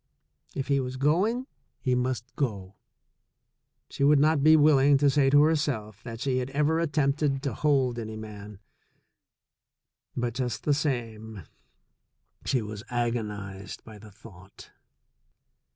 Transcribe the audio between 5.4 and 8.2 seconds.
herself that she had ever attempted to hold any